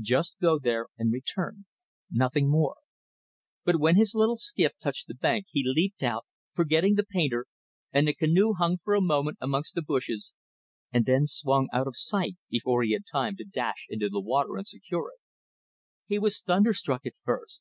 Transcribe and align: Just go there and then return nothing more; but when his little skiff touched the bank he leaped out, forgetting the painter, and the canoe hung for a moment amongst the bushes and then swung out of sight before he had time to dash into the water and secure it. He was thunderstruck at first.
Just 0.00 0.38
go 0.38 0.56
there 0.60 0.86
and 0.96 1.08
then 1.08 1.14
return 1.14 1.64
nothing 2.12 2.48
more; 2.48 2.76
but 3.64 3.80
when 3.80 3.96
his 3.96 4.14
little 4.14 4.36
skiff 4.36 4.78
touched 4.78 5.08
the 5.08 5.16
bank 5.16 5.46
he 5.50 5.64
leaped 5.66 6.04
out, 6.04 6.26
forgetting 6.54 6.94
the 6.94 7.02
painter, 7.02 7.46
and 7.90 8.06
the 8.06 8.14
canoe 8.14 8.52
hung 8.54 8.78
for 8.84 8.94
a 8.94 9.00
moment 9.00 9.38
amongst 9.40 9.74
the 9.74 9.82
bushes 9.82 10.32
and 10.92 11.06
then 11.06 11.26
swung 11.26 11.66
out 11.72 11.88
of 11.88 11.96
sight 11.96 12.36
before 12.48 12.84
he 12.84 12.92
had 12.92 13.02
time 13.04 13.34
to 13.34 13.42
dash 13.44 13.86
into 13.88 14.08
the 14.08 14.20
water 14.20 14.56
and 14.56 14.68
secure 14.68 15.10
it. 15.12 15.18
He 16.06 16.20
was 16.20 16.40
thunderstruck 16.40 17.04
at 17.04 17.14
first. 17.24 17.60